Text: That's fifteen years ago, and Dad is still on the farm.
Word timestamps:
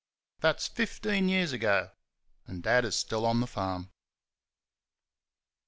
That's 0.39 0.67
fifteen 0.67 1.29
years 1.29 1.51
ago, 1.51 1.91
and 2.47 2.63
Dad 2.63 2.85
is 2.85 2.95
still 2.95 3.23
on 3.23 3.39
the 3.39 3.45
farm. 3.45 3.91